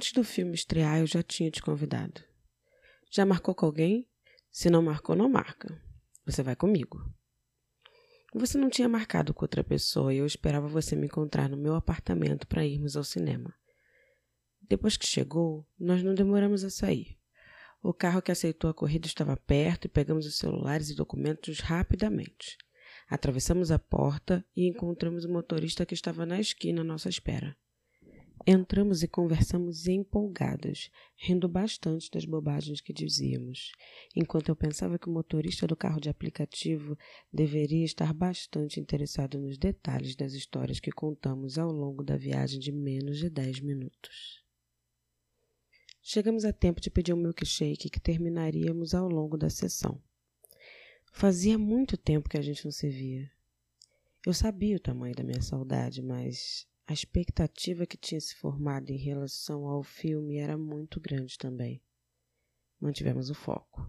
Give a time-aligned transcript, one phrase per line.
[0.00, 2.22] Antes do filme estrear, eu já tinha te convidado.
[3.10, 4.08] Já marcou com alguém?
[4.50, 5.78] Se não marcou, não marca.
[6.24, 7.04] Você vai comigo.
[8.32, 11.74] Você não tinha marcado com outra pessoa e eu esperava você me encontrar no meu
[11.74, 13.54] apartamento para irmos ao cinema.
[14.62, 17.18] Depois que chegou, nós não demoramos a sair.
[17.82, 22.56] O carro que aceitou a corrida estava perto e pegamos os celulares e documentos rapidamente.
[23.06, 27.54] Atravessamos a porta e encontramos o motorista que estava na esquina à nossa espera.
[28.46, 33.72] Entramos e conversamos empolgados, rindo bastante das bobagens que dizíamos,
[34.16, 36.96] enquanto eu pensava que o motorista do carro de aplicativo
[37.30, 42.72] deveria estar bastante interessado nos detalhes das histórias que contamos ao longo da viagem de
[42.72, 44.42] menos de dez minutos.
[46.02, 50.00] Chegamos a tempo de pedir um milkshake que terminaríamos ao longo da sessão.
[51.12, 53.30] Fazia muito tempo que a gente não se via.
[54.26, 58.96] Eu sabia o tamanho da minha saudade, mas a expectativa que tinha se formado em
[58.96, 61.80] relação ao filme era muito grande também.
[62.80, 63.88] Mantivemos o foco.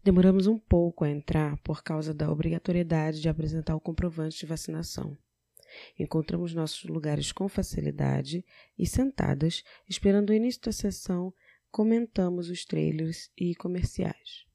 [0.00, 5.18] Demoramos um pouco a entrar por causa da obrigatoriedade de apresentar o comprovante de vacinação.
[5.98, 8.44] Encontramos nossos lugares com facilidade
[8.78, 11.34] e, sentadas, esperando o início da sessão,
[11.72, 14.46] comentamos os trailers e comerciais.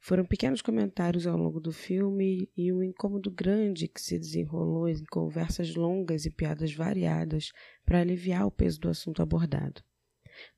[0.00, 5.04] Foram pequenos comentários ao longo do filme e um incômodo grande que se desenrolou em
[5.06, 7.52] conversas longas e piadas variadas
[7.84, 9.82] para aliviar o peso do assunto abordado.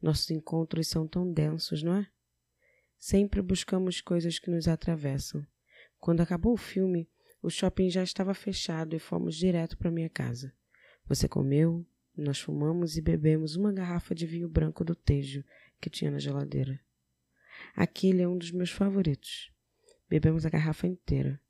[0.00, 2.06] Nossos encontros são tão densos, não é?
[2.98, 5.44] Sempre buscamos coisas que nos atravessam.
[5.98, 7.08] Quando acabou o filme,
[7.42, 10.52] o shopping já estava fechado e fomos direto para minha casa.
[11.06, 15.42] Você comeu, nós fumamos e bebemos uma garrafa de vinho branco do Tejo
[15.80, 16.78] que tinha na geladeira.
[17.74, 19.52] Aquele é um dos meus favoritos.
[20.08, 21.40] Bebemos a garrafa inteira.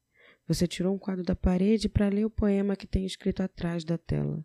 [0.47, 3.97] Você tirou um quadro da parede para ler o poema que tem escrito atrás da
[3.97, 4.45] tela.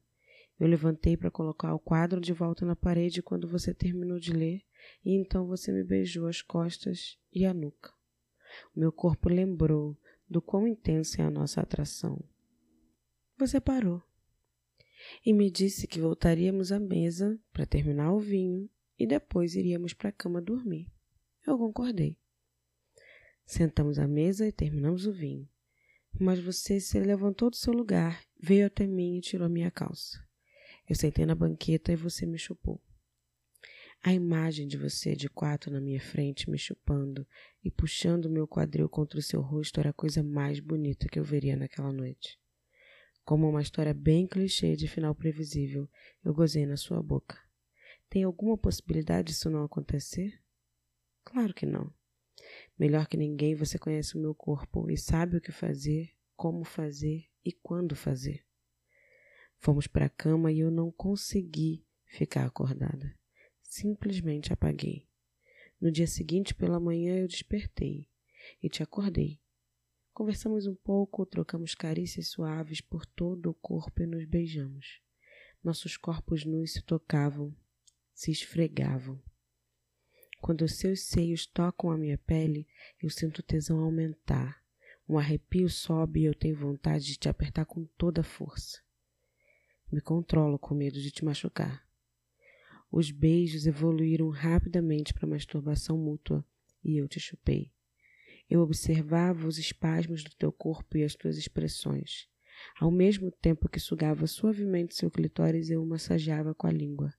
[0.59, 4.64] Eu levantei para colocar o quadro de volta na parede quando você terminou de ler,
[5.03, 7.91] e então você me beijou as costas e a nuca.
[8.75, 9.97] O meu corpo lembrou
[10.30, 12.24] do quão intensa é a nossa atração.
[13.38, 14.02] Você parou
[15.25, 20.09] e me disse que voltaríamos à mesa para terminar o vinho e depois iríamos para
[20.09, 20.90] a cama dormir.
[21.45, 22.17] Eu concordei.
[23.45, 25.47] Sentamos à mesa e terminamos o vinho.
[26.19, 30.17] Mas você se levantou do seu lugar, veio até mim e tirou minha calça.
[30.89, 32.81] Eu sentei na banqueta e você me chupou.
[34.01, 37.28] A imagem de você de quatro na minha frente, me chupando
[37.63, 41.23] e puxando meu quadril contra o seu rosto era a coisa mais bonita que eu
[41.23, 42.39] veria naquela noite.
[43.23, 45.89] Como uma história bem clichê de final previsível,
[46.23, 47.35] eu gozei na sua boca.
[48.07, 50.39] Tem alguma possibilidade disso não acontecer?
[51.25, 51.91] Claro que não.
[52.78, 57.25] Melhor que ninguém você conhece o meu corpo e sabe o que fazer, como fazer
[57.44, 58.46] e quando fazer.
[59.58, 63.18] Fomos para a cama e eu não consegui ficar acordada.
[63.62, 65.08] Simplesmente apaguei.
[65.81, 68.08] No dia seguinte, pela manhã, eu despertei
[68.62, 69.41] e te acordei.
[70.14, 75.02] Conversamos um pouco, trocamos carícias suaves por todo o corpo e nos beijamos.
[75.64, 77.53] Nossos corpos nus se tocavam,
[78.14, 79.22] se esfregavam.
[80.45, 82.67] Quando seus seios tocam a minha pele,
[83.01, 84.63] eu sinto o tesão aumentar.
[85.09, 88.79] Um arrepio sobe e eu tenho vontade de te apertar com toda a força.
[89.91, 91.84] Me controlo com medo de te machucar.
[92.91, 96.45] Os beijos evoluíram rapidamente para masturbação mútua
[96.84, 97.72] e eu te chupei.
[98.47, 102.29] Eu observava os espasmos do teu corpo e as tuas expressões.
[102.79, 107.11] Ao mesmo tempo que sugava suavemente seu clitóris, eu o massageava com a língua,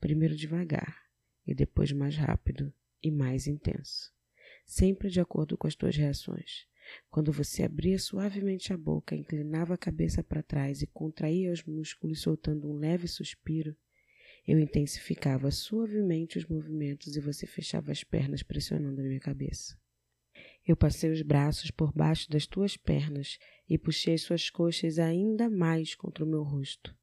[0.00, 1.09] primeiro devagar,
[1.46, 4.12] e depois mais rápido e mais intenso,
[4.64, 6.66] sempre de acordo com as tuas reações.
[7.10, 12.20] Quando você abria suavemente a boca, inclinava a cabeça para trás e contraía os músculos,
[12.20, 13.76] soltando um leve suspiro,
[14.46, 19.78] eu intensificava suavemente os movimentos e você fechava as pernas pressionando a minha cabeça.
[20.66, 25.94] Eu passei os braços por baixo das tuas pernas e puxei suas coxas ainda mais
[25.94, 26.96] contra o meu rosto.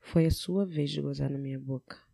[0.00, 2.05] Foi a sua vez de gozar na minha boca.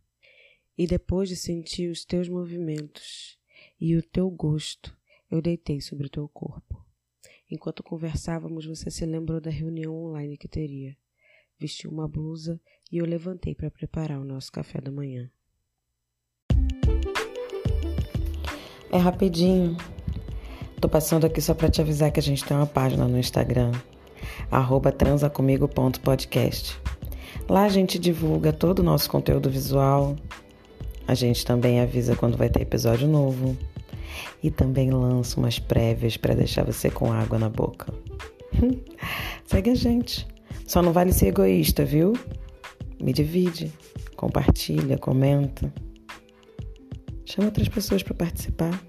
[0.75, 3.37] E depois de sentir os teus movimentos
[3.79, 4.97] e o teu gosto,
[5.29, 6.83] eu deitei sobre o teu corpo.
[7.49, 10.97] Enquanto conversávamos, você se lembrou da reunião online que teria.
[11.59, 12.59] Vestiu uma blusa
[12.91, 15.29] e eu levantei para preparar o nosso café da manhã.
[18.91, 19.77] É rapidinho.
[20.81, 23.71] Tô passando aqui só para te avisar que a gente tem uma página no Instagram,
[24.97, 26.79] transacomigo.podcast.
[27.47, 30.15] Lá a gente divulga todo o nosso conteúdo visual,
[31.07, 33.57] a gente também avisa quando vai ter episódio novo
[34.41, 37.93] e também lança umas prévias para deixar você com água na boca.
[39.45, 40.27] Segue a gente.
[40.65, 42.13] Só não vale ser egoísta, viu?
[43.03, 43.71] me divide,
[44.15, 45.71] compartilha, comenta.
[47.25, 48.81] Chama outras pessoas para participar.